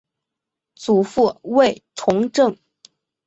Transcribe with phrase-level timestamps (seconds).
[0.73, 2.57] 祖父卫从政。